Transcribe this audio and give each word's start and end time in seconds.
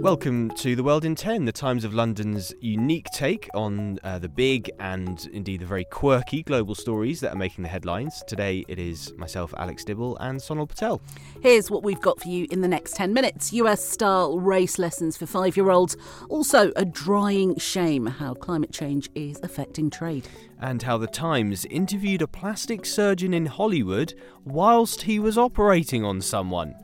Welcome 0.00 0.50
to 0.52 0.76
The 0.76 0.82
World 0.82 1.04
in 1.04 1.14
10, 1.14 1.44
the 1.44 1.52
Times 1.52 1.84
of 1.84 1.92
London's 1.92 2.54
unique 2.60 3.06
take 3.12 3.50
on 3.52 3.98
uh, 4.02 4.18
the 4.18 4.28
big 4.28 4.70
and 4.78 5.28
indeed 5.32 5.60
the 5.60 5.66
very 5.66 5.84
quirky 5.84 6.42
global 6.42 6.74
stories 6.74 7.20
that 7.20 7.34
are 7.34 7.36
making 7.36 7.62
the 7.62 7.68
headlines. 7.68 8.22
Today 8.26 8.64
it 8.68 8.78
is 8.78 9.12
myself, 9.18 9.52
Alex 9.58 9.84
Dibble, 9.84 10.16
and 10.18 10.38
Sonal 10.38 10.68
Patel. 10.68 11.02
Here's 11.42 11.70
what 11.70 11.82
we've 11.82 12.00
got 12.00 12.20
for 12.20 12.28
you 12.28 12.46
in 12.50 12.60
the 12.60 12.68
next 12.68 12.94
10 12.94 13.12
minutes 13.12 13.52
US 13.52 13.84
style 13.84 14.38
race 14.38 14.78
lessons 14.78 15.16
for 15.16 15.26
five 15.26 15.56
year 15.56 15.70
olds. 15.70 15.96
Also, 16.28 16.72
a 16.76 16.84
drying 16.84 17.58
shame 17.58 18.06
how 18.06 18.34
climate 18.34 18.72
change 18.72 19.10
is 19.14 19.38
affecting 19.42 19.90
trade. 19.90 20.28
And 20.60 20.82
how 20.82 20.96
the 20.96 21.08
Times 21.08 21.64
interviewed 21.66 22.22
a 22.22 22.28
plastic 22.28 22.86
surgeon 22.86 23.34
in 23.34 23.46
Hollywood 23.46 24.14
whilst 24.44 25.02
he 25.02 25.18
was 25.18 25.36
operating 25.36 26.04
on 26.04 26.20
someone. 26.20 26.74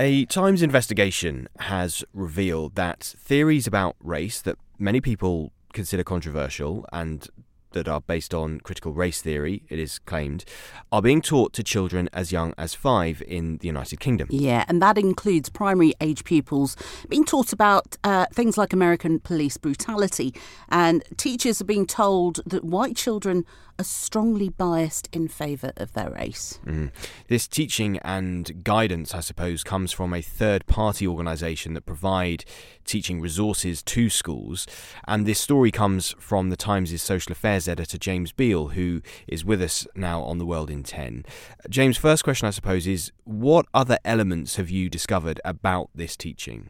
A 0.00 0.26
Times 0.26 0.62
investigation 0.62 1.48
has 1.58 2.04
revealed 2.14 2.76
that 2.76 3.02
theories 3.18 3.66
about 3.66 3.96
race 4.00 4.40
that 4.42 4.56
many 4.78 5.00
people 5.00 5.52
consider 5.72 6.04
controversial 6.04 6.86
and 6.92 7.28
that 7.72 7.88
are 7.88 8.00
based 8.00 8.34
on 8.34 8.60
critical 8.60 8.92
race 8.92 9.20
theory, 9.20 9.62
it 9.68 9.78
is 9.78 9.98
claimed, 9.98 10.44
are 10.90 11.02
being 11.02 11.22
taught 11.22 11.52
to 11.54 11.62
children 11.62 12.08
as 12.12 12.32
young 12.32 12.54
as 12.56 12.74
five 12.74 13.22
in 13.26 13.58
the 13.58 13.66
United 13.66 14.00
Kingdom. 14.00 14.28
Yeah, 14.30 14.64
and 14.68 14.80
that 14.82 14.98
includes 14.98 15.48
primary 15.48 15.94
age 16.00 16.24
pupils 16.24 16.76
being 17.08 17.24
taught 17.24 17.52
about 17.52 17.96
uh, 18.04 18.26
things 18.32 18.56
like 18.56 18.72
American 18.72 19.20
police 19.20 19.56
brutality. 19.56 20.34
And 20.68 21.02
teachers 21.16 21.60
are 21.60 21.64
being 21.64 21.86
told 21.86 22.40
that 22.46 22.64
white 22.64 22.96
children 22.96 23.44
are 23.78 23.84
strongly 23.84 24.48
biased 24.48 25.08
in 25.12 25.28
favour 25.28 25.72
of 25.76 25.92
their 25.92 26.10
race. 26.10 26.58
Mm. 26.66 26.90
This 27.28 27.46
teaching 27.46 27.98
and 27.98 28.64
guidance, 28.64 29.14
I 29.14 29.20
suppose, 29.20 29.62
comes 29.62 29.92
from 29.92 30.12
a 30.12 30.20
third 30.20 30.66
party 30.66 31.06
organisation 31.06 31.74
that 31.74 31.86
provide 31.86 32.44
teaching 32.84 33.20
resources 33.20 33.82
to 33.84 34.10
schools. 34.10 34.66
And 35.06 35.26
this 35.26 35.38
story 35.38 35.70
comes 35.70 36.14
from 36.18 36.50
the 36.50 36.56
Times' 36.56 37.00
social 37.00 37.32
affairs 37.32 37.57
editor, 37.66 37.96
James 37.96 38.30
Beal, 38.32 38.68
who 38.68 39.00
is 39.26 39.44
with 39.44 39.62
us 39.62 39.86
now 39.94 40.22
on 40.22 40.36
The 40.36 40.46
World 40.46 40.70
in 40.70 40.82
10. 40.82 41.24
James, 41.70 41.96
first 41.96 42.24
question, 42.24 42.46
I 42.46 42.50
suppose, 42.50 42.86
is 42.86 43.10
what 43.24 43.66
other 43.72 43.98
elements 44.04 44.56
have 44.56 44.68
you 44.68 44.90
discovered 44.90 45.40
about 45.44 45.88
this 45.94 46.16
teaching? 46.16 46.68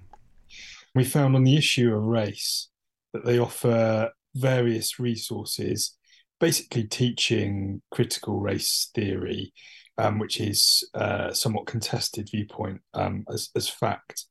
We 0.95 1.05
found 1.05 1.35
on 1.35 1.45
the 1.45 1.57
issue 1.57 1.95
of 1.95 2.03
race 2.05 2.69
that 3.13 3.25
they 3.25 3.39
offer 3.39 4.13
various 4.35 5.01
resources 5.01 5.97
basically 6.41 6.85
teaching 6.85 7.83
critical 7.91 8.41
race 8.41 8.91
theory, 8.95 9.53
um, 9.97 10.19
which 10.19 10.41
is 10.41 10.89
uh, 10.95 11.33
somewhat 11.33 11.67
contested 11.67 12.29
viewpoint 12.31 12.81
um, 12.95 13.25
as, 13.33 13.51
as 13.57 13.69
fact. 13.69 14.25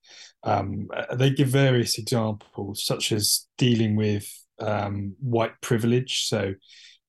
Um, 0.44 0.88
uh, 0.96 1.16
they 1.16 1.30
give 1.30 1.50
various 1.50 1.98
examples, 1.98 2.86
such 2.86 3.12
as 3.12 3.48
dealing 3.58 3.96
with 3.96 4.28
um, 4.60 5.16
white 5.20 5.60
privilege. 5.62 6.28
So 6.28 6.54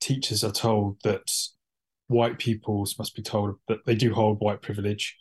teachers 0.00 0.44
are 0.44 0.52
told 0.52 0.98
that 1.04 1.30
white 2.08 2.38
pupils 2.38 2.98
must 2.98 3.14
be 3.14 3.22
told 3.22 3.56
that 3.68 3.84
they 3.84 3.94
do 3.94 4.14
hold 4.14 4.40
white 4.40 4.62
privilege, 4.62 5.16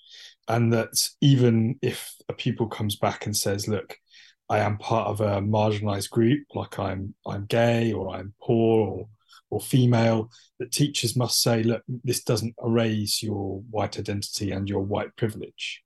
and 0.47 0.71
that 0.73 0.93
even 1.21 1.77
if 1.81 2.13
a 2.29 2.33
pupil 2.33 2.67
comes 2.67 2.95
back 2.95 3.25
and 3.25 3.35
says, 3.35 3.67
"Look," 3.67 3.97
I 4.49 4.59
am 4.59 4.77
part 4.77 5.07
of 5.07 5.21
a 5.21 5.41
marginalized 5.41 6.09
group, 6.09 6.43
like 6.55 6.79
I'm 6.79 7.13
I'm 7.25 7.45
gay 7.45 7.91
or 7.93 8.15
I'm 8.15 8.33
poor 8.41 8.87
or 8.87 9.09
or 9.49 9.61
female, 9.61 10.29
that 10.59 10.71
teachers 10.71 11.15
must 11.15 11.41
say, 11.41 11.63
look, 11.63 11.83
this 12.03 12.23
doesn't 12.23 12.55
erase 12.63 13.23
your 13.23 13.61
white 13.69 13.97
identity 13.97 14.51
and 14.51 14.67
your 14.67 14.81
white 14.81 15.15
privilege. 15.15 15.83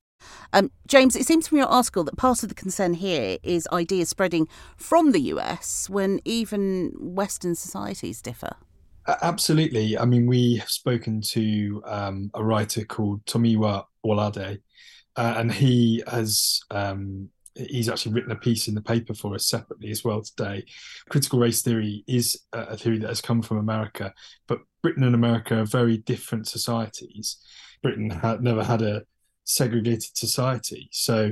Um, 0.54 0.72
James, 0.88 1.16
it 1.16 1.26
seems 1.26 1.48
from 1.48 1.58
your 1.58 1.68
article 1.68 2.04
that 2.04 2.18
part 2.18 2.44
of 2.44 2.50
the 2.50 2.56
concern 2.56 2.94
here 2.94 3.38
is 3.44 3.68
ideas 3.72 4.10
spreading 4.10 4.48
from 4.78 5.12
the 5.12 5.22
US 5.22 5.90
when 5.90 6.20
even 6.26 6.94
Western 7.00 7.56
societies 7.56 8.22
differ. 8.22 8.56
Absolutely. 9.22 9.98
I 9.98 10.06
mean, 10.06 10.28
we 10.28 10.58
have 10.58 10.70
spoken 10.70 11.22
to 11.32 11.82
um, 11.86 12.32
a 12.34 12.44
writer 12.44 12.86
called 12.86 13.26
Tomiwa 13.26 13.86
Owolade, 14.06 14.60
uh, 15.16 15.34
and 15.38 15.52
he 15.52 16.04
has 16.08 16.62
um, 16.70 17.30
he's 17.56 17.90
actually 17.90 18.14
written 18.14 18.32
a 18.32 18.36
piece 18.36 18.68
in 18.68 18.76
the 18.76 18.82
paper 18.82 19.14
for 19.14 19.34
us 19.36 19.48
separately 19.48 19.92
as 19.92 20.04
well 20.04 20.22
today. 20.22 20.64
Critical 21.10 21.40
race 21.40 21.62
theory 21.62 22.04
is 22.08 22.40
a 22.54 22.78
theory 22.78 23.00
that 23.00 23.10
has 23.10 23.22
come 23.22 23.42
from 23.42 23.58
America, 23.58 24.14
but 24.48 24.60
Britain 24.82 25.04
and 25.04 25.16
America 25.16 25.60
are 25.60 25.66
very 25.66 25.98
different 25.98 26.48
societies. 26.48 27.38
Britain 27.84 28.10
had 28.10 28.44
never 28.44 28.64
had 28.64 28.82
a 28.82 29.04
segregated 29.56 30.18
society, 30.18 30.90
so 30.92 31.32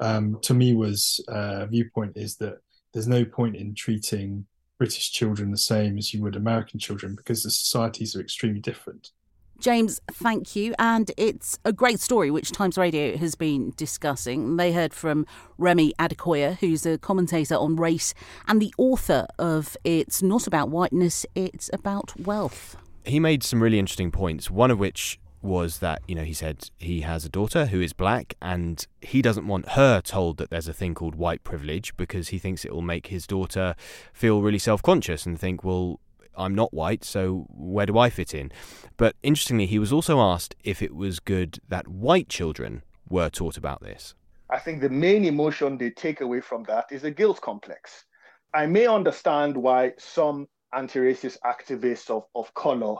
um, 0.00 0.36
Tomiwa's 0.36 1.24
uh, 1.28 1.66
viewpoint 1.66 2.12
is 2.16 2.36
that 2.36 2.58
there's 2.92 3.08
no 3.08 3.24
point 3.24 3.56
in 3.56 3.74
treating 3.74 4.46
British 4.78 5.12
children 5.12 5.50
the 5.50 5.58
same 5.58 5.98
as 5.98 6.14
you 6.14 6.22
would 6.22 6.36
American 6.36 6.80
children 6.80 7.14
because 7.14 7.42
the 7.42 7.50
societies 7.50 8.16
are 8.16 8.20
extremely 8.20 8.60
different. 8.60 9.12
James, 9.60 10.00
thank 10.10 10.56
you. 10.56 10.74
And 10.78 11.10
it's 11.18 11.58
a 11.66 11.72
great 11.72 12.00
story 12.00 12.30
which 12.30 12.50
Times 12.50 12.78
Radio 12.78 13.18
has 13.18 13.34
been 13.34 13.74
discussing. 13.76 14.56
They 14.56 14.72
heard 14.72 14.94
from 14.94 15.26
Remi 15.58 15.92
Adekoya, 15.98 16.56
who's 16.56 16.86
a 16.86 16.96
commentator 16.96 17.56
on 17.56 17.76
race 17.76 18.14
and 18.48 18.60
the 18.60 18.72
author 18.78 19.26
of 19.38 19.76
It's 19.84 20.22
Not 20.22 20.46
About 20.46 20.70
Whiteness, 20.70 21.26
It's 21.34 21.68
About 21.74 22.18
Wealth. 22.18 22.78
He 23.04 23.20
made 23.20 23.42
some 23.42 23.62
really 23.62 23.78
interesting 23.78 24.10
points, 24.10 24.50
one 24.50 24.70
of 24.70 24.78
which 24.78 25.20
was 25.42 25.78
that, 25.78 26.02
you 26.06 26.14
know, 26.14 26.24
he 26.24 26.34
said 26.34 26.68
he 26.78 27.00
has 27.00 27.24
a 27.24 27.28
daughter 27.28 27.66
who 27.66 27.80
is 27.80 27.92
black 27.92 28.34
and 28.42 28.86
he 29.00 29.22
doesn't 29.22 29.46
want 29.46 29.70
her 29.70 30.00
told 30.00 30.36
that 30.36 30.50
there's 30.50 30.68
a 30.68 30.72
thing 30.72 30.94
called 30.94 31.14
white 31.14 31.42
privilege 31.44 31.96
because 31.96 32.28
he 32.28 32.38
thinks 32.38 32.64
it 32.64 32.72
will 32.72 32.82
make 32.82 33.06
his 33.06 33.26
daughter 33.26 33.74
feel 34.12 34.42
really 34.42 34.58
self 34.58 34.82
conscious 34.82 35.24
and 35.24 35.38
think, 35.38 35.64
well, 35.64 36.00
I'm 36.36 36.54
not 36.54 36.72
white, 36.72 37.04
so 37.04 37.46
where 37.50 37.86
do 37.86 37.98
I 37.98 38.08
fit 38.08 38.34
in? 38.34 38.52
But 38.96 39.16
interestingly, 39.22 39.66
he 39.66 39.78
was 39.78 39.92
also 39.92 40.20
asked 40.20 40.54
if 40.62 40.82
it 40.82 40.94
was 40.94 41.20
good 41.20 41.58
that 41.68 41.88
white 41.88 42.28
children 42.28 42.82
were 43.08 43.28
taught 43.30 43.56
about 43.56 43.82
this. 43.82 44.14
I 44.48 44.58
think 44.58 44.80
the 44.80 44.88
main 44.88 45.24
emotion 45.24 45.78
they 45.78 45.90
take 45.90 46.20
away 46.20 46.40
from 46.40 46.64
that 46.64 46.86
is 46.90 47.04
a 47.04 47.10
guilt 47.10 47.40
complex. 47.40 48.04
I 48.52 48.66
may 48.66 48.86
understand 48.86 49.56
why 49.56 49.92
some 49.98 50.48
anti 50.72 50.98
racist 50.98 51.38
activists 51.44 52.10
of, 52.10 52.24
of 52.34 52.52
color 52.54 52.96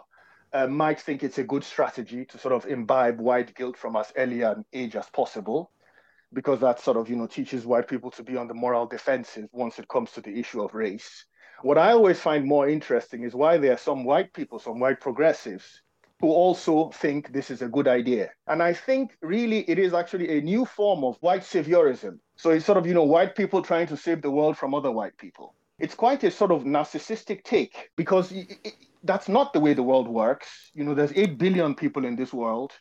uh, 0.53 0.66
might 0.66 1.00
think 1.00 1.22
it's 1.22 1.38
a 1.38 1.44
good 1.44 1.65
strategy 1.65 2.25
to 2.27 2.38
sort 2.38 2.55
of 2.55 2.66
imbibe 2.66 3.19
white 3.21 3.55
guilt 3.55 3.77
from 3.77 3.97
as 3.97 4.12
early 4.16 4.43
an 4.43 4.65
age 4.72 4.97
as 4.97 5.09
possible, 5.11 5.71
because 6.33 6.61
that 6.61 6.81
sort 6.81 6.97
of 6.97 7.09
you 7.09 7.16
know 7.16 7.27
teaches 7.27 7.66
white 7.66 7.88
people 7.88 8.11
to 8.11 8.22
be 8.22 8.37
on 8.37 8.49
the 8.49 8.55
moral 8.55 8.87
defensive 8.87 9.49
once 9.53 9.78
it 9.78 9.89
comes 9.89 10.12
to 10.12 10.21
the 10.21 10.39
issue 10.39 10.62
of 10.62 10.75
race. 10.75 11.27
What 11.62 11.78
I 11.78 11.93
always 11.93 12.19
find 12.19 12.47
more 12.47 12.69
interesting 12.69 13.25
is 13.25 13.34
why 13.34 13.59
there 13.59 13.72
are 13.72 13.78
some 13.78 14.05
white 14.05 14.33
people, 14.33 14.59
some 14.59 14.81
white 14.81 15.00
progressives, 15.00 15.83
who 16.21 16.28
also 16.28 16.91
think 16.91 17.33
this 17.33 17.50
is 17.50 17.62
a 17.62 17.69
good 17.69 17.89
idea. 17.89 18.31
And 18.47 18.62
I 18.62 18.72
think 18.72 19.16
really 19.22 19.60
it 19.71 19.78
is 19.78 19.94
actually 19.94 20.39
a 20.39 20.43
new 20.43 20.65
form 20.65 21.03
of 21.03 21.16
white 21.21 21.43
saviorism. 21.43 22.19
So 22.37 22.50
it's 22.50 22.66
sort 22.66 22.78
of, 22.78 22.87
you 22.87 22.94
know, 22.94 23.05
white 23.05 23.34
people 23.34 23.62
trying 23.62 23.87
to 23.89 23.97
save 23.97 24.22
the 24.22 24.31
world 24.31 24.56
from 24.56 24.75
other 24.75 24.91
white 24.91 25.16
people. 25.16 25.55
It's 25.78 25.94
quite 25.94 26.22
a 26.25 26.31
sort 26.31 26.50
of 26.50 26.65
narcissistic 26.65 27.43
take 27.43 27.91
because 27.97 28.33
that's 29.05 29.28
not 29.28 29.53
the 29.53 29.61
way 29.61 29.75
the 29.75 29.83
world 29.83 30.09
works. 30.09 30.71
You 30.75 30.84
know, 30.84 30.94
there's 30.94 31.12
8 31.15 31.38
billion 31.38 31.75
people 31.75 32.05
in 32.05 32.16
this 32.16 32.33
world, 32.33 32.72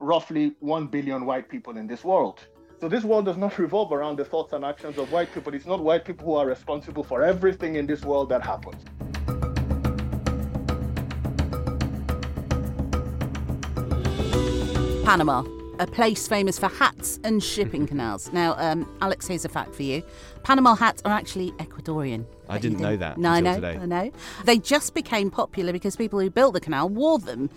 roughly 0.00 0.54
1 0.60 0.88
billion 0.88 1.24
white 1.24 1.48
people 1.48 1.76
in 1.76 1.86
this 1.86 2.04
world. 2.04 2.40
So 2.80 2.88
this 2.88 3.04
world 3.04 3.26
does 3.26 3.36
not 3.36 3.58
revolve 3.58 3.92
around 3.92 4.16
the 4.16 4.24
thoughts 4.24 4.52
and 4.52 4.64
actions 4.64 4.98
of 4.98 5.12
white 5.12 5.32
people. 5.32 5.54
It's 5.54 5.66
not 5.66 5.82
white 5.82 6.04
people 6.04 6.26
who 6.26 6.34
are 6.34 6.46
responsible 6.46 7.04
for 7.04 7.22
everything 7.22 7.76
in 7.76 7.86
this 7.86 8.02
world 8.02 8.28
that 8.30 8.42
happens. 8.42 8.82
Panama, 15.04 15.42
a 15.78 15.86
place 15.86 16.28
famous 16.28 16.58
for 16.58 16.68
hats 16.68 17.18
and 17.24 17.42
shipping 17.42 17.86
canals. 17.88 18.32
Now, 18.32 18.54
um, 18.58 18.90
Alex, 19.00 19.26
here's 19.26 19.44
a 19.44 19.48
fact 19.48 19.74
for 19.74 19.82
you: 19.82 20.02
Panama 20.42 20.74
hats 20.74 21.02
are 21.04 21.12
actually 21.12 21.52
Ecuadorian. 21.52 22.24
I 22.48 22.58
didn't, 22.58 22.78
didn't 22.78 22.90
know 22.90 22.96
that. 22.98 23.18
No, 23.18 23.30
I 23.30 23.40
know. 23.40 23.54
Today. 23.54 23.78
I 23.80 23.86
know. 23.86 24.10
They 24.44 24.58
just 24.58 24.94
became 24.94 25.30
popular 25.30 25.72
because 25.72 25.96
people 25.96 26.20
who 26.20 26.30
built 26.30 26.54
the 26.54 26.60
canal 26.60 26.88
wore 26.88 27.18
them 27.18 27.48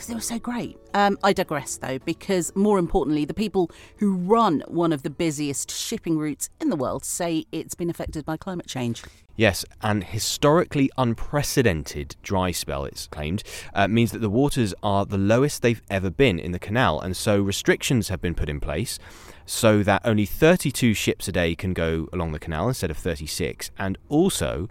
because 0.00 0.08
they 0.08 0.14
were 0.14 0.20
so 0.22 0.38
great. 0.38 0.78
Um, 0.94 1.18
I 1.22 1.34
digress, 1.34 1.76
though, 1.76 1.98
because 1.98 2.56
more 2.56 2.78
importantly, 2.78 3.26
the 3.26 3.34
people 3.34 3.70
who 3.98 4.14
run 4.14 4.62
one 4.66 4.94
of 4.94 5.02
the 5.02 5.10
busiest 5.10 5.70
shipping 5.70 6.16
routes 6.16 6.48
in 6.58 6.70
the 6.70 6.76
world 6.76 7.04
say 7.04 7.44
it's 7.52 7.74
been 7.74 7.90
affected 7.90 8.24
by 8.24 8.38
climate 8.38 8.66
change. 8.66 9.02
Yes, 9.36 9.62
an 9.82 10.00
historically 10.00 10.90
unprecedented 10.96 12.16
dry 12.22 12.50
spell, 12.50 12.86
it's 12.86 13.08
claimed, 13.08 13.42
uh, 13.74 13.88
means 13.88 14.10
that 14.12 14.20
the 14.20 14.30
waters 14.30 14.72
are 14.82 15.04
the 15.04 15.18
lowest 15.18 15.60
they've 15.60 15.82
ever 15.90 16.08
been 16.08 16.38
in 16.38 16.52
the 16.52 16.58
canal, 16.58 16.98
and 16.98 17.14
so 17.14 17.38
restrictions 17.38 18.08
have 18.08 18.22
been 18.22 18.34
put 18.34 18.48
in 18.48 18.58
place. 18.58 18.98
so 19.44 19.82
that 19.82 20.00
only 20.04 20.24
32 20.24 20.94
ships 20.94 21.26
a 21.26 21.32
day 21.32 21.56
can 21.56 21.74
go 21.74 22.08
along 22.12 22.30
the 22.30 22.38
canal 22.38 22.68
instead 22.68 22.88
of 22.88 22.96
36. 22.96 23.72
And 23.76 23.98
also, 24.08 24.68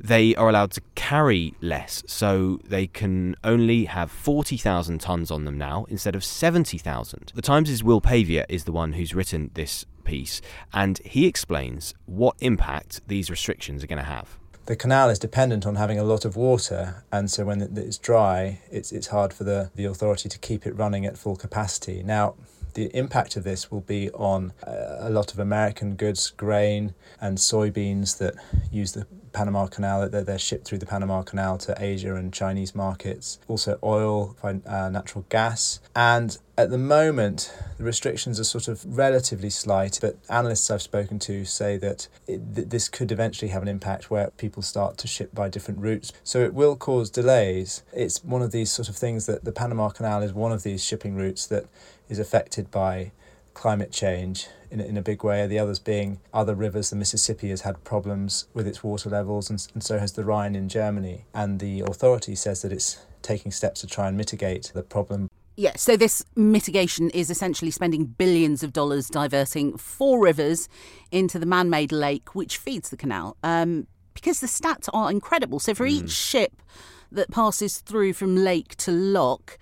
they 0.00 0.34
are 0.36 0.48
allowed 0.48 0.70
to 0.72 0.80
carry 0.94 1.54
less, 1.60 2.02
so 2.06 2.60
they 2.64 2.86
can 2.86 3.36
only 3.42 3.86
have 3.86 4.10
40,000 4.10 4.98
tons 5.00 5.30
on 5.30 5.44
them 5.44 5.58
now 5.58 5.86
instead 5.88 6.14
of 6.14 6.24
70,000. 6.24 7.32
The 7.34 7.42
Times' 7.42 7.82
Will 7.82 8.00
Pavia 8.00 8.46
is 8.48 8.64
the 8.64 8.72
one 8.72 8.92
who's 8.94 9.14
written 9.14 9.50
this 9.54 9.84
piece, 10.04 10.40
and 10.72 10.98
he 11.04 11.26
explains 11.26 11.94
what 12.06 12.36
impact 12.40 13.00
these 13.08 13.30
restrictions 13.30 13.84
are 13.84 13.86
going 13.86 13.98
to 13.98 14.04
have. 14.04 14.38
The 14.66 14.76
canal 14.76 15.08
is 15.08 15.18
dependent 15.18 15.64
on 15.64 15.76
having 15.76 15.98
a 15.98 16.04
lot 16.04 16.24
of 16.24 16.36
water, 16.36 17.02
and 17.10 17.30
so 17.30 17.46
when 17.46 17.62
it's 17.62 17.96
dry, 17.96 18.60
it's, 18.70 18.92
it's 18.92 19.06
hard 19.06 19.32
for 19.32 19.44
the, 19.44 19.70
the 19.74 19.86
authority 19.86 20.28
to 20.28 20.38
keep 20.38 20.66
it 20.66 20.76
running 20.76 21.06
at 21.06 21.16
full 21.16 21.36
capacity. 21.36 22.02
Now, 22.02 22.34
the 22.74 22.94
impact 22.94 23.36
of 23.36 23.44
this 23.44 23.70
will 23.70 23.80
be 23.80 24.10
on 24.10 24.52
uh, 24.66 24.98
a 25.00 25.10
lot 25.10 25.32
of 25.32 25.38
American 25.38 25.96
goods, 25.96 26.30
grain, 26.30 26.94
and 27.20 27.38
soybeans 27.38 28.18
that 28.18 28.34
use 28.70 28.92
the 28.92 29.06
Panama 29.38 29.68
Canal, 29.68 30.08
that 30.08 30.26
they're 30.26 30.36
shipped 30.36 30.66
through 30.66 30.78
the 30.78 30.86
Panama 30.86 31.22
Canal 31.22 31.58
to 31.58 31.72
Asia 31.78 32.16
and 32.16 32.32
Chinese 32.32 32.74
markets. 32.74 33.38
Also, 33.46 33.78
oil, 33.84 34.36
uh, 34.42 34.88
natural 34.88 35.24
gas. 35.28 35.78
And 35.94 36.36
at 36.56 36.70
the 36.70 36.78
moment, 36.78 37.54
the 37.76 37.84
restrictions 37.84 38.40
are 38.40 38.44
sort 38.44 38.66
of 38.66 38.84
relatively 38.84 39.48
slight, 39.48 40.00
but 40.00 40.16
analysts 40.28 40.72
I've 40.72 40.82
spoken 40.82 41.20
to 41.20 41.44
say 41.44 41.76
that 41.76 42.08
it, 42.26 42.40
th- 42.56 42.68
this 42.68 42.88
could 42.88 43.12
eventually 43.12 43.52
have 43.52 43.62
an 43.62 43.68
impact 43.68 44.10
where 44.10 44.30
people 44.38 44.60
start 44.60 44.98
to 44.98 45.06
ship 45.06 45.32
by 45.32 45.48
different 45.48 45.78
routes. 45.78 46.12
So 46.24 46.40
it 46.40 46.52
will 46.52 46.74
cause 46.74 47.08
delays. 47.08 47.84
It's 47.92 48.24
one 48.24 48.42
of 48.42 48.50
these 48.50 48.72
sort 48.72 48.88
of 48.88 48.96
things 48.96 49.26
that 49.26 49.44
the 49.44 49.52
Panama 49.52 49.90
Canal 49.90 50.20
is 50.22 50.32
one 50.32 50.50
of 50.50 50.64
these 50.64 50.84
shipping 50.84 51.14
routes 51.14 51.46
that 51.46 51.66
is 52.08 52.18
affected 52.18 52.72
by 52.72 53.12
climate 53.54 53.92
change 53.92 54.48
in, 54.70 54.80
in 54.80 54.96
a 54.96 55.02
big 55.02 55.24
way. 55.24 55.46
The 55.46 55.58
others 55.58 55.78
being 55.78 56.20
other 56.32 56.54
rivers. 56.54 56.90
The 56.90 56.96
Mississippi 56.96 57.50
has 57.50 57.62
had 57.62 57.82
problems 57.84 58.46
with 58.54 58.66
its 58.66 58.82
water 58.82 59.10
levels, 59.10 59.50
and, 59.50 59.66
and 59.74 59.82
so 59.82 59.98
has 59.98 60.12
the 60.12 60.24
Rhine 60.24 60.54
in 60.54 60.68
Germany. 60.68 61.24
And 61.34 61.60
the 61.60 61.80
authority 61.80 62.34
says 62.34 62.62
that 62.62 62.72
it's 62.72 63.04
taking 63.22 63.52
steps 63.52 63.80
to 63.80 63.86
try 63.86 64.08
and 64.08 64.16
mitigate 64.16 64.70
the 64.74 64.82
problem. 64.82 65.28
Yeah, 65.56 65.72
so 65.74 65.96
this 65.96 66.24
mitigation 66.36 67.10
is 67.10 67.30
essentially 67.30 67.72
spending 67.72 68.04
billions 68.04 68.62
of 68.62 68.72
dollars 68.72 69.08
diverting 69.08 69.76
four 69.76 70.22
rivers 70.22 70.68
into 71.10 71.40
the 71.40 71.46
man 71.46 71.68
made 71.68 71.90
lake 71.90 72.34
which 72.34 72.58
feeds 72.58 72.90
the 72.90 72.96
canal. 72.96 73.36
Um, 73.42 73.88
because 74.14 74.40
the 74.40 74.46
stats 74.46 74.88
are 74.92 75.10
incredible. 75.10 75.58
So 75.60 75.74
for 75.74 75.86
mm. 75.86 75.90
each 75.90 76.10
ship 76.10 76.62
that 77.10 77.30
passes 77.30 77.78
through 77.78 78.12
from 78.12 78.36
lake 78.36 78.76
to 78.76 78.90
lock, 78.92 79.58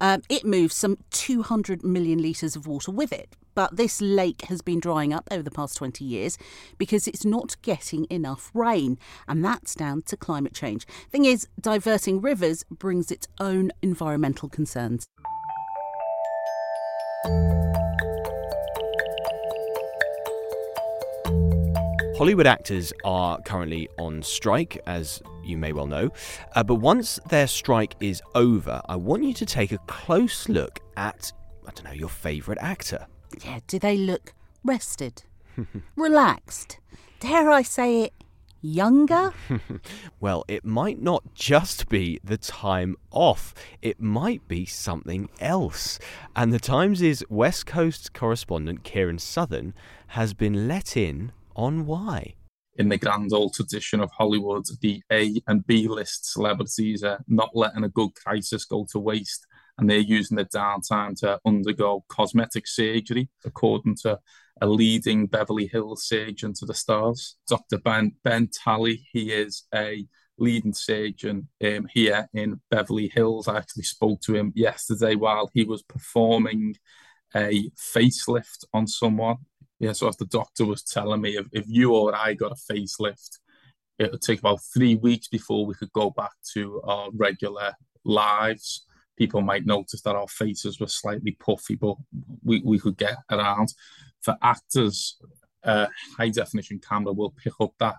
um, 0.00 0.22
it 0.28 0.44
moves 0.44 0.74
some 0.74 0.96
200 1.10 1.84
million 1.84 2.22
litres 2.22 2.56
of 2.56 2.66
water 2.66 2.90
with 2.90 3.12
it. 3.12 3.36
But 3.54 3.76
this 3.76 4.00
lake 4.00 4.42
has 4.42 4.62
been 4.62 4.80
drying 4.80 5.12
up 5.12 5.28
over 5.30 5.42
the 5.42 5.50
past 5.50 5.76
20 5.76 6.04
years 6.04 6.38
because 6.78 7.06
it's 7.06 7.24
not 7.24 7.60
getting 7.62 8.06
enough 8.08 8.50
rain, 8.54 8.98
and 9.28 9.44
that's 9.44 9.74
down 9.74 10.02
to 10.02 10.16
climate 10.16 10.54
change. 10.54 10.86
Thing 11.10 11.24
is, 11.24 11.46
diverting 11.60 12.20
rivers 12.20 12.64
brings 12.70 13.10
its 13.10 13.26
own 13.38 13.72
environmental 13.82 14.48
concerns. 14.48 15.06
Hollywood 22.16 22.46
actors 22.46 22.92
are 23.02 23.40
currently 23.40 23.88
on 23.98 24.22
strike, 24.22 24.78
as 24.86 25.22
you 25.44 25.56
may 25.56 25.72
well 25.72 25.86
know. 25.86 26.10
Uh, 26.54 26.62
but 26.62 26.76
once 26.76 27.18
their 27.28 27.46
strike 27.46 27.96
is 28.00 28.22
over, 28.34 28.80
I 28.88 28.96
want 28.96 29.24
you 29.24 29.34
to 29.34 29.46
take 29.46 29.72
a 29.72 29.78
close 29.78 30.48
look 30.48 30.80
at, 30.96 31.32
I 31.66 31.70
don't 31.72 31.84
know, 31.84 31.92
your 31.92 32.08
favourite 32.08 32.60
actor. 32.60 33.06
Yeah, 33.44 33.60
do 33.66 33.78
they 33.78 33.96
look 33.96 34.32
rested, 34.64 35.22
relaxed? 35.96 36.78
Dare 37.20 37.50
I 37.50 37.62
say 37.62 38.02
it, 38.02 38.14
younger? 38.62 39.32
well, 40.20 40.44
it 40.48 40.64
might 40.64 41.00
not 41.00 41.34
just 41.34 41.88
be 41.88 42.18
the 42.24 42.38
time 42.38 42.96
off, 43.10 43.54
it 43.82 44.00
might 44.00 44.46
be 44.48 44.64
something 44.64 45.28
else. 45.40 45.98
And 46.36 46.52
the 46.52 46.58
Times' 46.58 47.22
West 47.28 47.66
Coast 47.66 48.12
correspondent, 48.12 48.84
Keiran 48.84 49.20
Southern, 49.20 49.74
has 50.08 50.34
been 50.34 50.68
let 50.68 50.96
in 50.96 51.32
on 51.56 51.86
why. 51.86 52.34
In 52.76 52.88
the 52.88 52.98
grand 52.98 53.32
old 53.32 53.54
tradition 53.54 54.00
of 54.00 54.10
Hollywood, 54.12 54.64
the 54.80 55.02
A 55.12 55.34
and 55.46 55.66
B 55.66 55.88
list 55.88 56.32
celebrities 56.32 57.02
are 57.02 57.22
not 57.26 57.50
letting 57.54 57.84
a 57.84 57.88
good 57.88 58.14
crisis 58.14 58.64
go 58.64 58.86
to 58.92 58.98
waste, 58.98 59.46
and 59.76 59.88
they're 59.88 59.98
using 59.98 60.36
the 60.36 60.44
downtime 60.44 61.18
to 61.20 61.40
undergo 61.44 62.04
cosmetic 62.08 62.66
surgery, 62.66 63.28
according 63.44 63.96
to 64.02 64.18
a 64.60 64.66
leading 64.66 65.26
Beverly 65.26 65.66
Hills 65.66 66.04
surgeon 66.04 66.52
to 66.54 66.66
the 66.66 66.74
stars, 66.74 67.36
Dr. 67.48 67.78
Ben 67.78 68.12
Ben 68.22 68.48
Talei. 68.48 69.00
He 69.12 69.32
is 69.32 69.64
a 69.74 70.06
leading 70.38 70.72
surgeon 70.72 71.48
um, 71.62 71.86
here 71.92 72.28
in 72.32 72.60
Beverly 72.70 73.10
Hills. 73.14 73.48
I 73.48 73.58
actually 73.58 73.84
spoke 73.84 74.20
to 74.22 74.34
him 74.34 74.52
yesterday 74.54 75.14
while 75.14 75.50
he 75.52 75.64
was 75.64 75.82
performing 75.82 76.76
a 77.34 77.70
facelift 77.94 78.64
on 78.72 78.86
someone 78.86 79.36
yeah, 79.80 79.92
so 79.92 80.08
as 80.08 80.16
the 80.18 80.26
doctor 80.26 80.66
was 80.66 80.82
telling 80.82 81.22
me, 81.22 81.36
if, 81.36 81.46
if 81.52 81.64
you 81.66 81.94
or 81.94 82.14
I 82.14 82.34
got 82.34 82.52
a 82.52 82.72
facelift, 82.72 83.38
it 83.98 84.12
would 84.12 84.20
take 84.20 84.38
about 84.38 84.60
three 84.74 84.94
weeks 84.94 85.28
before 85.28 85.64
we 85.64 85.74
could 85.74 85.92
go 85.92 86.10
back 86.10 86.32
to 86.52 86.82
our 86.84 87.08
regular 87.14 87.72
lives. 88.04 88.86
People 89.16 89.40
might 89.40 89.64
notice 89.66 90.02
that 90.02 90.16
our 90.16 90.28
faces 90.28 90.80
were 90.80 90.86
slightly 90.86 91.32
puffy, 91.40 91.76
but 91.76 91.96
we, 92.44 92.60
we 92.64 92.78
could 92.78 92.98
get 92.98 93.16
around. 93.30 93.72
For 94.20 94.36
actors, 94.42 95.18
uh, 95.64 95.86
high 96.16 96.28
definition 96.28 96.78
camera 96.78 97.12
will 97.12 97.30
pick 97.30 97.54
up 97.58 97.72
that 97.78 97.96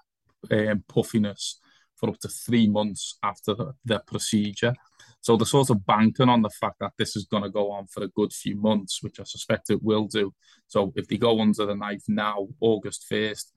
um, 0.51 0.83
puffiness 0.87 1.59
for 1.95 2.09
up 2.09 2.19
to 2.19 2.27
three 2.27 2.67
months 2.67 3.17
after 3.23 3.55
the, 3.55 3.73
the 3.85 3.99
procedure. 4.05 4.75
So 5.21 5.37
they're 5.37 5.45
sort 5.45 5.69
of 5.69 5.85
banking 5.85 6.29
on 6.29 6.41
the 6.41 6.49
fact 6.49 6.77
that 6.79 6.93
this 6.97 7.15
is 7.15 7.25
going 7.25 7.43
to 7.43 7.49
go 7.49 7.71
on 7.71 7.85
for 7.85 8.03
a 8.03 8.07
good 8.07 8.33
few 8.33 8.55
months, 8.55 9.01
which 9.01 9.19
I 9.19 9.23
suspect 9.23 9.69
it 9.69 9.83
will 9.83 10.05
do. 10.05 10.33
So 10.67 10.91
if 10.95 11.07
they 11.07 11.17
go 11.17 11.39
under 11.39 11.65
the 11.65 11.75
knife 11.75 12.03
now, 12.07 12.47
August 12.59 13.05
1st, 13.09 13.51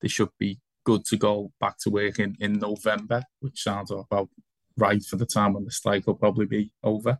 they 0.00 0.08
should 0.08 0.30
be 0.38 0.60
good 0.84 1.04
to 1.06 1.16
go 1.16 1.52
back 1.60 1.78
to 1.80 1.90
work 1.90 2.18
in, 2.18 2.36
in 2.40 2.54
November, 2.54 3.22
which 3.40 3.62
sounds 3.62 3.90
about 3.90 4.30
right 4.76 5.02
for 5.02 5.16
the 5.16 5.26
time 5.26 5.52
when 5.52 5.64
the 5.64 5.70
strike 5.70 6.06
will 6.06 6.14
probably 6.14 6.46
be 6.46 6.72
over. 6.82 7.18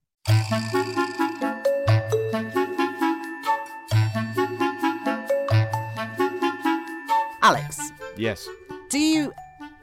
Alex. 7.42 7.92
Yes. 8.16 8.48
Do 8.88 8.98
you 8.98 9.34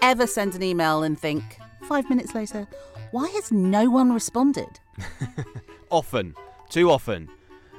ever 0.01 0.25
send 0.25 0.55
an 0.55 0.63
email 0.63 1.03
and 1.03 1.20
think, 1.20 1.43
five 1.84 2.10
minutes 2.10 2.34
later, 2.34 2.67
why 3.12 3.27
has 3.30 3.51
no 3.51 3.89
one 3.89 4.13
responded? 4.13 4.80
often. 5.89 6.36
Too 6.70 6.89
often. 6.89 7.30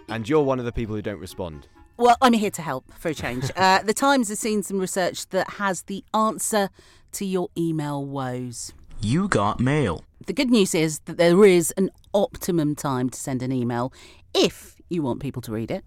And 0.09 0.29
you're 0.29 0.43
one 0.43 0.59
of 0.59 0.65
the 0.65 0.73
people 0.73 0.95
who 0.95 1.03
don't 1.03 1.19
respond. 1.19 1.69
Well, 1.97 2.17
I'm 2.21 2.35
here 2.35 2.51
to 2.51 2.62
help 2.62 2.93
for 2.99 3.09
a 3.09 3.15
change. 3.15 3.51
uh, 3.57 3.83
the 3.83 3.95
Times 3.95 4.29
has 4.29 4.39
seen 4.39 4.62
some 4.62 4.79
research 4.79 5.29
that 5.31 5.51
has 5.55 5.83
the 5.83 6.05
answer 6.12 6.69
to 7.12 7.25
your 7.25 7.49
email 7.57 8.05
woes. 8.05 8.73
You 9.01 9.29
got 9.29 9.59
mail. 9.59 10.05
The 10.27 10.33
good 10.33 10.51
news 10.51 10.75
is 10.75 11.01
that 11.01 11.17
there 11.17 11.45
is 11.45 11.73
an 11.77 11.91
optimum 12.15 12.75
time 12.75 13.11
to 13.11 13.19
send 13.19 13.43
an 13.43 13.51
email 13.53 13.93
if 14.35 14.77
you 14.89 15.03
want 15.03 15.21
people 15.21 15.43
to 15.43 15.53
read 15.53 15.71
it. 15.71 15.85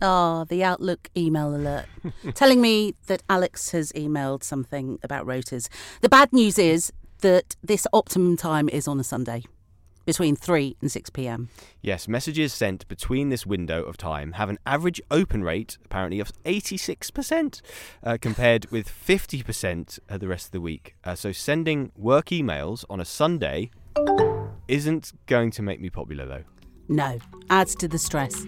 Ah, 0.00 0.40
oh, 0.40 0.44
the 0.44 0.64
Outlook 0.64 1.10
email 1.16 1.54
alert 1.54 1.86
telling 2.34 2.60
me 2.60 2.94
that 3.06 3.22
Alex 3.28 3.70
has 3.70 3.92
emailed 3.92 4.42
something 4.42 4.98
about 5.02 5.26
rotors. 5.26 5.68
The 6.00 6.08
bad 6.08 6.32
news 6.32 6.58
is 6.58 6.92
that 7.22 7.56
this 7.62 7.86
optimum 7.92 8.36
time 8.36 8.68
is 8.68 8.86
on 8.86 9.00
a 9.00 9.04
Sunday 9.04 9.42
between 10.04 10.36
3 10.36 10.76
and 10.80 10.90
6 10.90 11.10
pm. 11.10 11.48
Yes, 11.80 12.08
messages 12.08 12.52
sent 12.52 12.86
between 12.88 13.28
this 13.28 13.46
window 13.46 13.82
of 13.84 13.96
time 13.96 14.32
have 14.32 14.50
an 14.50 14.58
average 14.66 15.00
open 15.10 15.42
rate, 15.44 15.78
apparently, 15.84 16.20
of 16.20 16.32
86%, 16.44 17.60
uh, 18.02 18.18
compared 18.20 18.70
with 18.70 18.88
50% 18.88 19.98
uh, 20.08 20.18
the 20.18 20.28
rest 20.28 20.46
of 20.46 20.52
the 20.52 20.60
week. 20.60 20.96
Uh, 21.04 21.14
so 21.14 21.32
sending 21.32 21.92
work 21.96 22.26
emails 22.26 22.84
on 22.90 23.00
a 23.00 23.04
Sunday 23.04 23.70
isn't 24.68 25.12
going 25.26 25.50
to 25.52 25.62
make 25.62 25.80
me 25.80 25.90
popular, 25.90 26.26
though. 26.26 26.44
No, 26.88 27.18
adds 27.48 27.74
to 27.76 27.88
the 27.88 27.98
stress. 27.98 28.44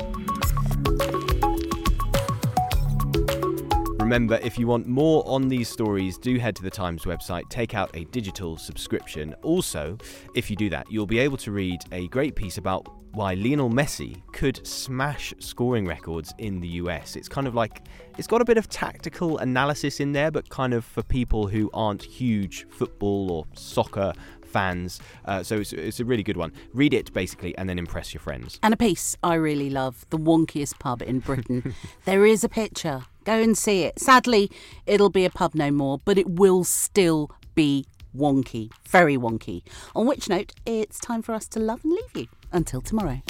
Remember, 4.04 4.38
if 4.42 4.58
you 4.58 4.66
want 4.66 4.86
more 4.86 5.26
on 5.26 5.48
these 5.48 5.66
stories, 5.66 6.18
do 6.18 6.38
head 6.38 6.54
to 6.56 6.62
the 6.62 6.68
Times 6.68 7.04
website, 7.04 7.48
take 7.48 7.74
out 7.74 7.90
a 7.94 8.04
digital 8.04 8.58
subscription. 8.58 9.34
Also, 9.42 9.96
if 10.34 10.50
you 10.50 10.56
do 10.56 10.68
that, 10.68 10.86
you'll 10.90 11.06
be 11.06 11.18
able 11.18 11.38
to 11.38 11.50
read 11.50 11.80
a 11.90 12.06
great 12.08 12.36
piece 12.36 12.58
about 12.58 12.86
why 13.12 13.32
Lionel 13.32 13.70
Messi 13.70 14.20
could 14.34 14.64
smash 14.66 15.32
scoring 15.38 15.86
records 15.86 16.34
in 16.36 16.60
the 16.60 16.68
US. 16.68 17.16
It's 17.16 17.30
kind 17.30 17.46
of 17.46 17.54
like 17.54 17.86
it's 18.18 18.26
got 18.26 18.42
a 18.42 18.44
bit 18.44 18.58
of 18.58 18.68
tactical 18.68 19.38
analysis 19.38 20.00
in 20.00 20.12
there, 20.12 20.30
but 20.30 20.50
kind 20.50 20.74
of 20.74 20.84
for 20.84 21.02
people 21.02 21.46
who 21.46 21.70
aren't 21.72 22.02
huge 22.02 22.66
football 22.68 23.32
or 23.32 23.46
soccer 23.54 24.12
fans. 24.42 25.00
Uh, 25.24 25.42
so 25.42 25.56
it's, 25.56 25.72
it's 25.72 26.00
a 26.00 26.04
really 26.04 26.22
good 26.22 26.36
one. 26.36 26.52
Read 26.74 26.92
it 26.92 27.10
basically, 27.14 27.56
and 27.56 27.70
then 27.70 27.78
impress 27.78 28.12
your 28.12 28.20
friends. 28.20 28.60
And 28.62 28.74
a 28.74 28.76
piece 28.76 29.16
I 29.22 29.34
really 29.34 29.70
love 29.70 30.04
the 30.10 30.18
wonkiest 30.18 30.78
pub 30.78 31.00
in 31.00 31.20
Britain. 31.20 31.74
there 32.04 32.26
is 32.26 32.44
a 32.44 32.50
picture. 32.50 33.04
Go 33.24 33.40
and 33.40 33.56
see 33.56 33.82
it. 33.82 33.98
Sadly, 33.98 34.50
it'll 34.86 35.10
be 35.10 35.24
a 35.24 35.30
pub 35.30 35.54
no 35.54 35.70
more, 35.70 35.98
but 36.04 36.18
it 36.18 36.28
will 36.28 36.64
still 36.64 37.30
be 37.54 37.86
wonky. 38.16 38.70
Very 38.88 39.16
wonky. 39.16 39.62
On 39.94 40.06
which 40.06 40.28
note, 40.28 40.52
it's 40.66 40.98
time 40.98 41.22
for 41.22 41.34
us 41.34 41.48
to 41.48 41.60
love 41.60 41.80
and 41.84 41.92
leave 41.92 42.16
you. 42.16 42.26
Until 42.52 42.80
tomorrow. 42.80 43.20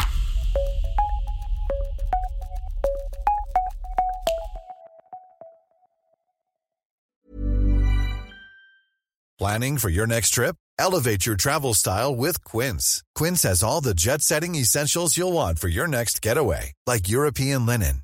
Planning 9.36 9.78
for 9.78 9.88
your 9.88 10.06
next 10.06 10.30
trip? 10.30 10.56
Elevate 10.78 11.26
your 11.26 11.36
travel 11.36 11.74
style 11.74 12.14
with 12.14 12.44
Quince. 12.44 13.02
Quince 13.14 13.42
has 13.42 13.62
all 13.62 13.80
the 13.80 13.92
jet 13.92 14.22
setting 14.22 14.54
essentials 14.54 15.16
you'll 15.16 15.32
want 15.32 15.58
for 15.58 15.68
your 15.68 15.88
next 15.88 16.22
getaway, 16.22 16.72
like 16.86 17.08
European 17.08 17.66
linen, 17.66 18.03